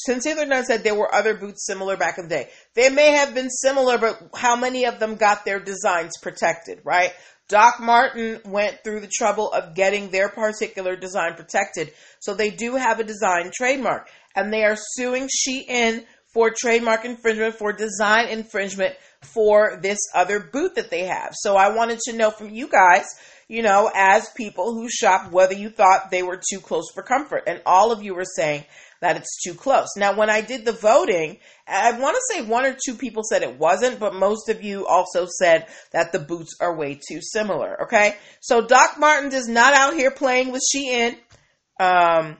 [0.05, 2.49] Sincere None said there were other boots similar back in the day.
[2.75, 7.13] They may have been similar, but how many of them got their designs protected, right?
[7.51, 11.91] Doc Marten went through the trouble of getting their particular design protected.
[12.19, 14.07] So they do have a design trademark.
[14.35, 20.75] And they are suing Shein for trademark infringement, for design infringement for this other boot
[20.75, 21.33] that they have.
[21.33, 23.05] So I wanted to know from you guys
[23.51, 27.43] you know, as people who shop, whether you thought they were too close for comfort.
[27.47, 28.63] And all of you were saying
[29.01, 29.87] that it's too close.
[29.97, 31.37] Now, when I did the voting,
[31.67, 34.85] I want to say one or two people said it wasn't, but most of you
[34.85, 37.83] also said that the boots are way too similar.
[37.83, 38.15] Okay.
[38.41, 41.15] So Doc Martens is not out here playing with Shein.
[41.79, 42.37] Um,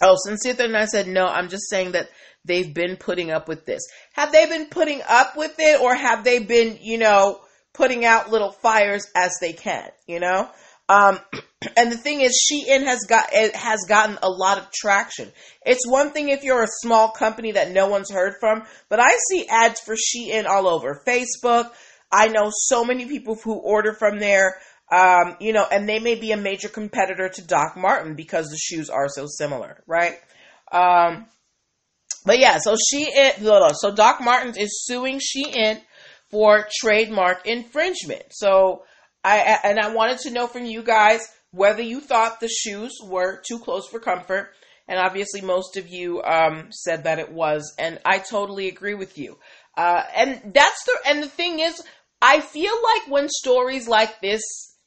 [0.00, 2.08] oh, Sincere and I said, no, I'm just saying that
[2.44, 3.82] they've been putting up with this.
[4.12, 7.40] Have they been putting up with it or have they been, you know,
[7.72, 10.48] putting out little fires as they can, you know?
[10.88, 11.18] Um,
[11.76, 15.30] and the thing is, Shein has got it has gotten a lot of traction.
[15.64, 19.16] It's one thing if you're a small company that no one's heard from, but I
[19.30, 21.70] see ads for Shein all over Facebook.
[22.12, 24.58] I know so many people who order from there,
[24.92, 28.58] um, you know, and they may be a major competitor to Doc Marten because the
[28.58, 30.18] shoes are so similar, right?
[30.70, 31.26] Um,
[32.24, 35.80] but yeah, so Shein, so Doc Martens is suing Shein
[36.30, 38.24] for trademark infringement.
[38.30, 38.84] So
[39.24, 43.40] I and I wanted to know from you guys whether you thought the shoes were
[43.48, 44.50] too close for comfort.
[44.86, 49.16] And obviously, most of you um, said that it was, and I totally agree with
[49.16, 49.38] you.
[49.76, 51.82] Uh, and that's the and the thing is,
[52.20, 54.42] I feel like when stories like this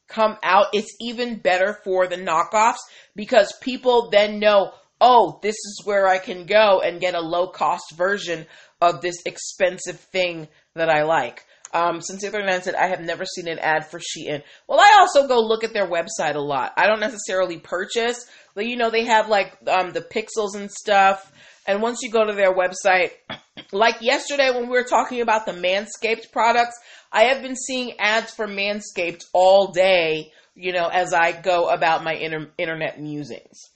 [0.07, 2.77] come out, it's even better for the knockoffs
[3.15, 4.71] because people then know,
[5.01, 8.45] oh, this is where I can go and get a low cost version
[8.81, 11.43] of this expensive thing that I like.
[11.77, 14.41] Um, Sincere 39 said, I have never seen an ad for Shein.
[14.67, 16.73] Well, I also go look at their website a lot.
[16.75, 21.31] I don't necessarily purchase, but you know, they have like um, the pixels and stuff.
[21.67, 23.11] And once you go to their website,
[23.71, 26.79] like yesterday when we were talking about the Manscaped products,
[27.11, 32.03] I have been seeing ads for Manscaped all day, you know, as I go about
[32.03, 33.69] my inter- internet musings.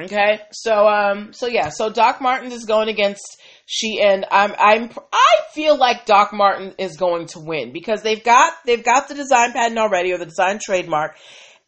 [0.00, 4.24] Okay, so um, so yeah, so Doc Martens is going against Shein.
[4.30, 8.84] I'm I'm I feel like Doc Marten is going to win because they've got they've
[8.84, 11.16] got the design patent already or the design trademark,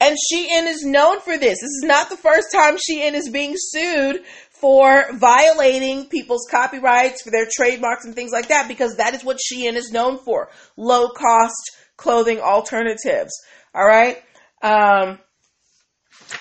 [0.01, 1.61] and Shein is known for this.
[1.61, 7.31] This is not the first time Shein is being sued for violating people's copyrights for
[7.31, 11.09] their trademarks and things like that because that is what Shein is known for: low
[11.09, 13.33] cost clothing alternatives.
[13.75, 14.23] All right.
[14.63, 15.19] Um,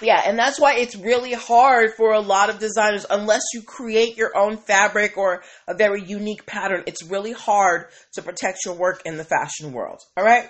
[0.02, 4.18] yeah, and that's why it's really hard for a lot of designers, unless you create
[4.18, 9.02] your own fabric or a very unique pattern, it's really hard to protect your work
[9.06, 10.00] in the fashion world.
[10.18, 10.50] All right.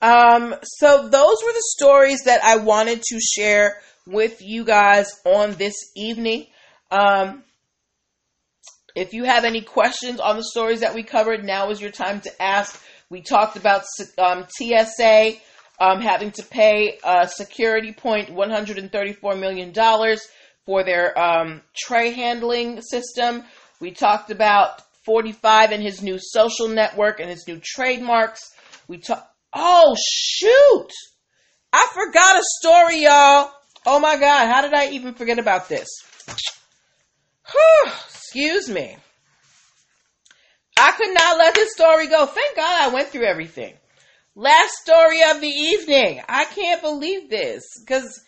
[0.00, 5.52] Um, so those were the stories that I wanted to share with you guys on
[5.52, 6.46] this evening.
[6.90, 7.44] Um,
[8.94, 12.20] if you have any questions on the stories that we covered, now is your time
[12.22, 12.82] to ask.
[13.08, 13.84] We talked about
[14.18, 15.36] um, TSA
[15.78, 19.72] um, having to pay a security point $134 million
[20.64, 23.42] for their um, tray handling system.
[23.80, 28.40] We talked about 45 and his new social network and his new trademarks.
[28.86, 30.90] We talked, oh shoot!
[31.72, 33.50] I forgot a story, y'all.
[33.84, 35.88] Oh my God, how did I even forget about this?
[37.50, 38.96] Whew, excuse me.
[40.78, 42.26] I could not let this story go.
[42.26, 43.74] Thank God I went through everything.
[44.34, 46.22] Last story of the evening.
[46.26, 48.18] I can't believe this because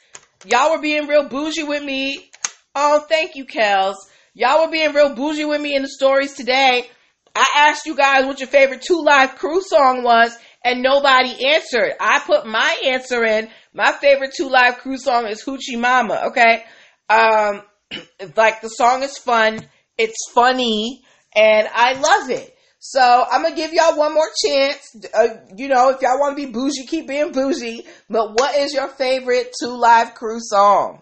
[0.44, 2.30] y'all were being real bougie with me.
[2.74, 3.94] Oh, thank you, Kels.
[4.34, 6.86] Y'all were being real bougie with me in the stories today.
[7.34, 11.94] I asked you guys what your favorite Two Live Crew song was, and nobody answered.
[11.98, 13.48] I put my answer in.
[13.72, 16.24] My favorite Two Live Crew song is Hoochie Mama.
[16.26, 16.64] Okay,
[17.08, 17.62] um,
[18.36, 19.66] like the song is fun.
[19.96, 21.02] It's funny,
[21.34, 22.53] and I love it.
[22.86, 24.94] So I'm gonna give y'all one more chance.
[25.14, 27.86] Uh, you know, if y'all want to be bougie, keep being bougie.
[28.10, 31.00] But what is your favorite Two Live Crew song?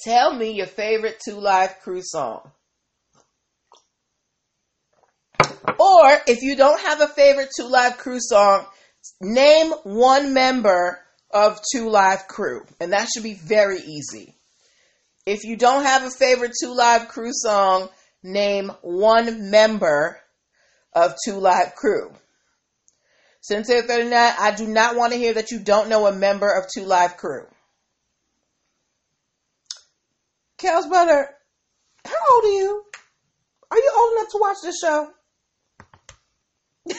[0.00, 2.50] Tell me your favorite Two Live Crew song.
[5.78, 8.66] Or if you don't have a favorite Two Live Crew song,
[9.20, 10.98] name one member
[11.30, 14.34] of Two Live Crew, and that should be very easy.
[15.26, 17.88] If you don't have a favorite Two Live Crew song,
[18.22, 20.20] name one member
[20.92, 22.12] of Two Live Crew.
[23.40, 26.66] Sincere 39, I do not want to hear that you don't know a member of
[26.72, 27.46] Two Live Crew.
[30.58, 31.28] Kels brother,
[32.04, 32.84] how old are you?
[33.70, 35.08] Are you old enough to watch this show?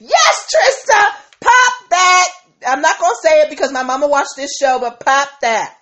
[0.00, 1.00] yes, Trista,
[1.40, 2.28] pop that.
[2.66, 5.74] I'm not gonna say it because my mama watched this show, but pop that.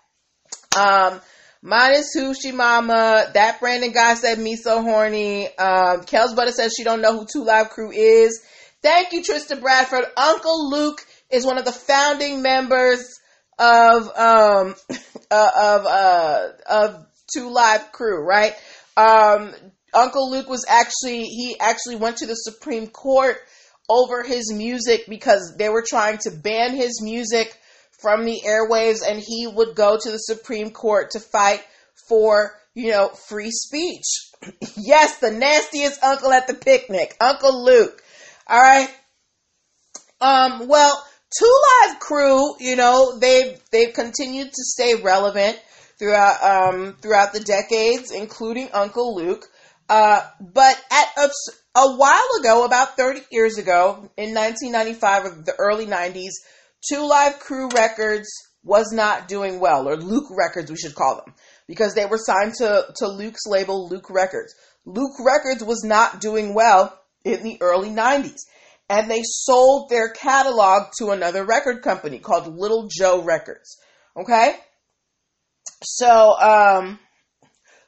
[0.78, 1.20] Um,
[1.62, 3.30] Mine is Hoochie Mama.
[3.34, 5.46] That Brandon guy said me so horny.
[5.46, 8.42] Um, Kels Butter says she don't know who Two Live Crew is.
[8.82, 10.06] Thank you, Trista Bradford.
[10.16, 13.04] Uncle Luke is one of the founding members
[13.58, 14.74] of um
[15.30, 18.54] uh, of uh of Two Live Crew, right?
[18.96, 19.54] Um,
[19.92, 23.36] Uncle Luke was actually he actually went to the Supreme Court
[23.90, 27.54] over his music because they were trying to ban his music
[28.00, 31.62] from the airwaves and he would go to the Supreme Court to fight
[32.08, 34.04] for, you know, free speech.
[34.76, 38.02] yes, the nastiest uncle at the picnic, Uncle Luke.
[38.46, 38.90] All right.
[40.20, 41.04] Um, well,
[41.38, 45.60] Two Live Crew, you know, they've they've continued to stay relevant
[45.96, 49.46] throughout um, throughout the decades, including Uncle Luke.
[49.88, 51.30] Uh, but at a,
[51.78, 56.32] a while ago, about 30 years ago, in 1995 or the early 90s,
[56.88, 58.28] Two Live Crew Records
[58.62, 61.34] was not doing well, or Luke Records, we should call them,
[61.66, 64.54] because they were signed to, to Luke's label, Luke Records.
[64.84, 68.38] Luke Records was not doing well in the early 90s.
[68.88, 73.78] And they sold their catalog to another record company called Little Joe Records.
[74.16, 74.56] Okay?
[75.82, 76.98] So, um,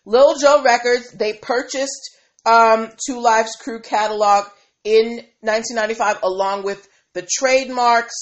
[0.05, 4.47] Little Joe Records, they purchased um, Two Lives Crew catalog
[4.85, 8.15] in 1995 along with the trademarks,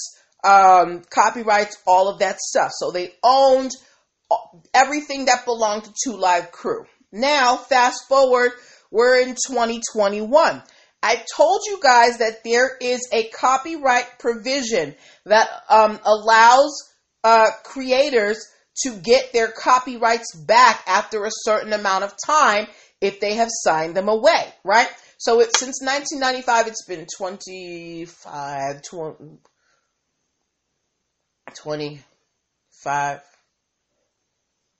[0.43, 2.71] um, copyrights, all of that stuff.
[2.77, 3.71] So they owned
[4.73, 6.85] everything that belonged to Two Live Crew.
[7.11, 8.51] Now, fast forward,
[8.89, 10.63] we're in 2021.
[11.03, 16.71] I told you guys that there is a copyright provision that um, allows
[17.23, 18.37] uh, creators
[18.83, 22.67] to get their copyrights back after a certain amount of time
[23.01, 24.89] if they have signed them away, right?
[25.17, 29.15] So it, since 1995, it's been 25, 20,
[31.55, 33.21] 25.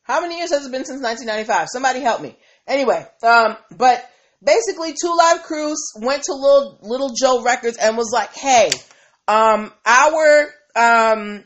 [0.03, 1.67] How many years has it been since 1995?
[1.71, 2.35] Somebody help me.
[2.67, 4.09] Anyway, um, but
[4.43, 8.69] basically, Two Live Crews went to Little Little Joe Records and was like, "Hey,
[9.27, 11.43] um, our um,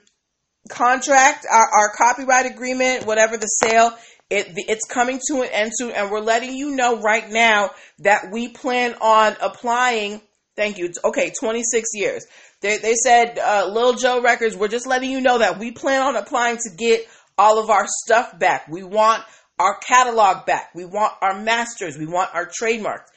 [0.70, 3.92] contract, our, our copyright agreement, whatever the sale,
[4.30, 8.32] it, it's coming to an end soon, and we're letting you know right now that
[8.32, 10.22] we plan on applying.
[10.56, 10.92] Thank you.
[11.04, 12.26] Okay, 26 years.
[12.62, 16.02] They, they said, uh, Lil Joe Records, we're just letting you know that we plan
[16.02, 18.68] on applying to get all of our stuff back.
[18.70, 19.24] We want
[19.60, 20.70] our catalog back.
[20.74, 21.98] We want our masters.
[21.98, 23.12] We want our trademarks.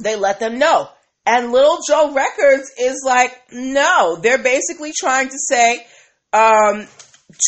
[0.00, 0.88] They let them know.
[1.26, 5.84] And Little Joe Records is like, no, they're basically trying to say,
[6.32, 6.86] um,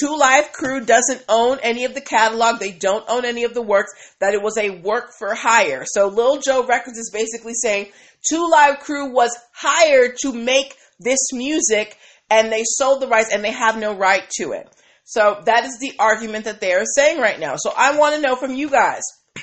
[0.01, 2.59] Two Live Crew doesn't own any of the catalog.
[2.59, 3.93] They don't own any of the works.
[4.21, 5.85] That it was a work for hire.
[5.87, 7.93] So Little Joe Records is basically saying
[8.29, 11.97] Two Live Crew was hired to make this music
[12.31, 14.69] and they sold the rights and they have no right to it.
[15.05, 17.55] So that is the argument that they are saying right now.
[17.57, 19.03] So I want to know from you guys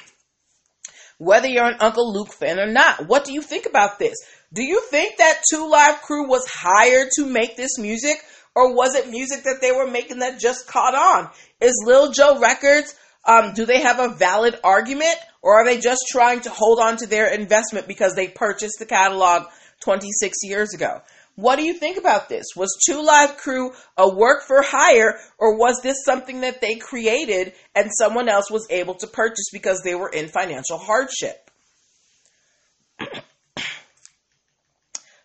[1.18, 3.08] whether you're an Uncle Luke fan or not.
[3.08, 4.16] What do you think about this?
[4.54, 8.18] Do you think that Two Live Crew was hired to make this music?
[8.54, 11.30] Or was it music that they were making that just caught on?
[11.60, 12.96] Is Lil Joe Records,
[13.26, 15.16] um, do they have a valid argument?
[15.42, 18.86] Or are they just trying to hold on to their investment because they purchased the
[18.86, 19.48] catalog
[19.82, 21.02] 26 years ago?
[21.36, 22.46] What do you think about this?
[22.56, 27.54] Was Two Live Crew a work for hire, or was this something that they created
[27.76, 31.52] and someone else was able to purchase because they were in financial hardship?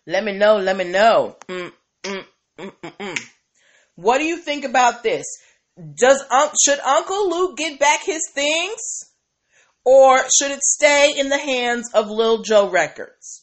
[0.07, 1.37] let me know, let me know.
[1.49, 1.73] Mm,
[2.03, 2.25] mm,
[2.59, 3.21] mm,
[3.95, 5.25] what do you think about this?
[5.95, 8.79] Does um, should Uncle Luke get back his things,
[9.85, 13.43] or should it stay in the hands of Lil Joe Records?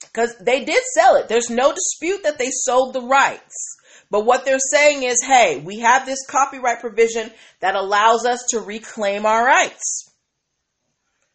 [0.00, 1.28] Because they did sell it.
[1.28, 3.76] There's no dispute that they sold the rights.
[4.10, 7.30] But what they're saying is, hey, we have this copyright provision
[7.60, 10.10] that allows us to reclaim our rights.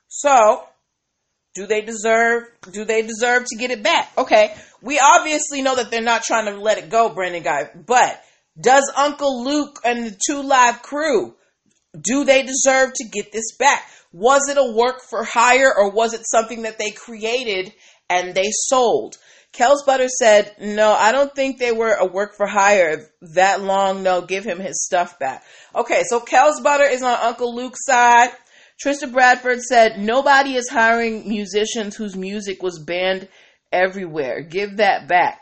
[0.08, 0.64] So,
[1.54, 4.12] do they deserve do they deserve to get it back?
[4.18, 4.56] Okay.
[4.82, 8.22] We obviously know that they're not trying to let it go, Brandon guy, but
[8.60, 11.36] does Uncle Luke and the two live crew
[12.00, 13.84] do they deserve to get this back?
[14.14, 17.74] Was it a work for hire or was it something that they created
[18.12, 19.18] and they sold.
[19.54, 24.04] Kels Butter said, No, I don't think they were a work for hire that long.
[24.04, 25.44] No, give him his stuff back.
[25.76, 28.30] Okay, so Kels Butter is on Uncle Luke's side.
[28.84, 33.28] Trista Bradford said, Nobody is hiring musicians whose music was banned
[33.72, 34.42] everywhere.
[34.42, 35.40] Give that back.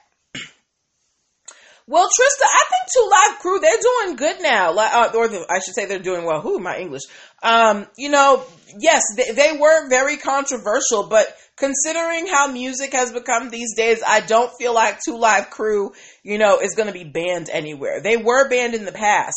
[1.88, 4.76] Well, Trista, I think Two Live Crew they're doing good now.
[4.78, 6.40] Uh, or the, I should say they're doing well.
[6.40, 7.02] Who my English?
[7.42, 8.44] Um, you know,
[8.78, 11.26] yes, they, they were very controversial, but
[11.60, 15.92] considering how music has become these days, I don't feel like Two Live Crew,
[16.24, 18.02] you know, is going to be banned anywhere.
[18.02, 19.36] They were banned in the past.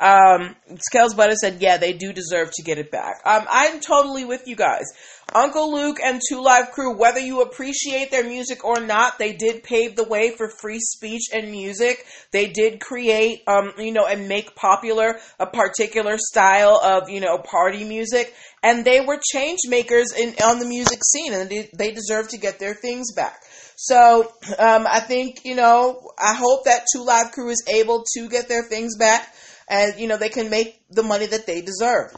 [0.00, 0.56] Um,
[0.94, 3.16] Kels Butter said, yeah, they do deserve to get it back.
[3.24, 4.84] Um, I'm totally with you guys.
[5.32, 9.62] Uncle Luke and Two Live Crew, whether you appreciate their music or not, they did
[9.62, 12.04] pave the way for free speech and music.
[12.30, 17.38] They did create, um, you know, and make popular a particular style of, you know,
[17.38, 18.34] party music.
[18.62, 22.58] And they were change makers in, on the music scene and they, deserve to get
[22.58, 23.40] their things back.
[23.76, 28.28] So, um, I think, you know, I hope that Two Live Crew is able to
[28.28, 29.34] get their things back
[29.68, 32.16] and, you know, they can make the money that they deserve.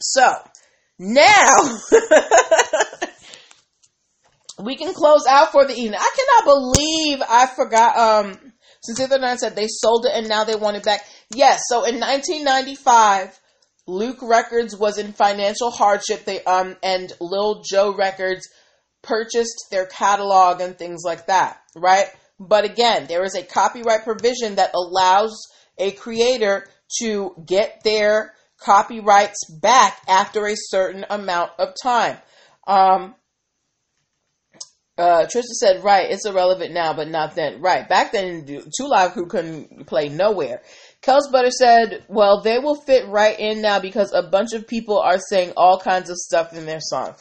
[0.00, 0.34] So,
[1.02, 1.78] now,
[4.62, 5.98] we can close out for the evening.
[5.98, 7.96] I cannot believe I forgot.
[7.96, 11.00] Um, since the night said they sold it and now they want it back.
[11.34, 13.38] Yes, so in 1995,
[13.86, 16.26] Luke Records was in financial hardship.
[16.26, 18.46] They um and Lil Joe Records
[19.02, 22.06] purchased their catalog and things like that, right?
[22.38, 25.46] But again, there is a copyright provision that allows
[25.78, 26.66] a creator
[27.00, 32.18] to get their copyrights back after a certain amount of time.
[32.66, 33.14] Um,
[35.00, 37.62] uh, Trisha said, right, it's irrelevant now, but not then.
[37.62, 40.60] Right, back then, Two Crew couldn't play nowhere.
[41.00, 44.98] Kels Butter said, well, they will fit right in now because a bunch of people
[44.98, 47.14] are saying all kinds of stuff in their song.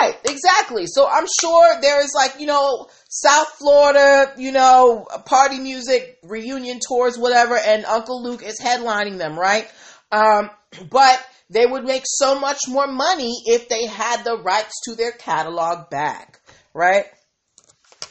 [0.00, 0.84] Right, exactly.
[0.86, 6.78] So I'm sure there is like, you know, South Florida, you know, party music, reunion
[6.86, 9.66] tours, whatever, and Uncle Luke is headlining them, right?
[10.12, 10.50] Um,
[10.90, 15.12] but they would make so much more money if they had the rights to their
[15.12, 16.40] catalog back,
[16.72, 17.06] right?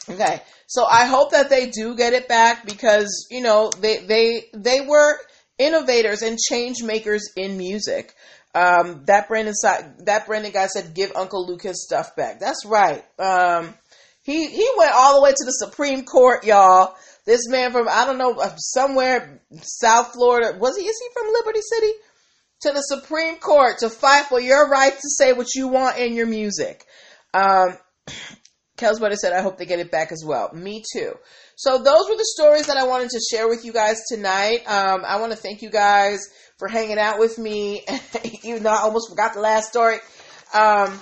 [0.09, 0.41] Okay.
[0.67, 4.81] So I hope that they do get it back because, you know, they they they
[4.81, 5.17] were
[5.57, 8.13] innovators and change makers in music.
[8.55, 9.53] Um, that Brandon
[9.99, 13.03] that Brandon guy said, "Give Uncle his stuff back." That's right.
[13.19, 13.73] Um,
[14.23, 16.95] he he went all the way to the Supreme Court, y'all.
[17.26, 20.84] This man from I don't know somewhere South Florida was he?
[20.84, 21.93] Is he from Liberty City?
[22.63, 26.13] to the Supreme Court to fight for your right to say what you want in
[26.13, 26.86] your music.
[27.34, 27.78] Um,
[28.78, 30.51] Kelsbutter said, I hope they get it back as well.
[30.53, 31.13] Me too.
[31.55, 34.63] So those were the stories that I wanted to share with you guys tonight.
[34.65, 36.21] Um, I want to thank you guys
[36.57, 37.86] for hanging out with me.
[38.43, 39.97] Even though I almost forgot the last story.
[40.53, 40.99] Um,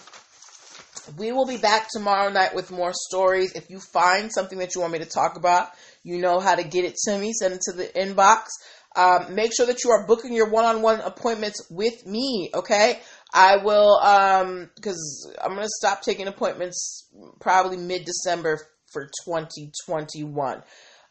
[1.17, 3.53] we will be back tomorrow night with more stories.
[3.53, 5.69] If you find something that you want me to talk about,
[6.03, 7.33] you know how to get it to me.
[7.33, 8.47] Send it to the inbox.
[8.95, 12.49] Um, make sure that you are booking your one-on-one appointments with me.
[12.53, 12.99] Okay.
[13.33, 17.07] I will, um, because I'm going to stop taking appointments
[17.39, 18.59] probably mid December
[18.91, 20.63] for 2021.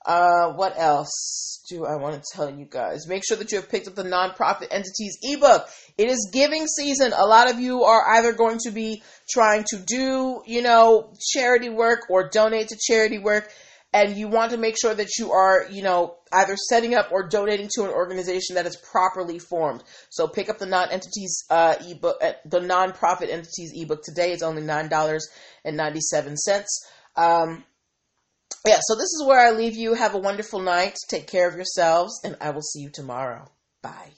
[0.05, 3.07] Uh, what else do I want to tell you guys?
[3.07, 5.69] Make sure that you have picked up the nonprofit entities ebook.
[5.99, 7.13] It is giving season.
[7.15, 11.69] A lot of you are either going to be trying to do, you know, charity
[11.69, 13.51] work or donate to charity work
[13.93, 17.29] and you want to make sure that you are, you know, either setting up or
[17.29, 19.83] donating to an organization that is properly formed.
[20.11, 24.33] So pick up the non-entities uh, ebook, uh, the nonprofit entities ebook today.
[24.33, 25.29] It's only nine dollars
[25.65, 26.87] and ninety-seven cents.
[27.17, 27.65] Um,
[28.67, 29.95] yeah, so this is where I leave you.
[29.95, 30.95] Have a wonderful night.
[31.09, 33.51] Take care of yourselves, and I will see you tomorrow.
[33.83, 34.11] Bye.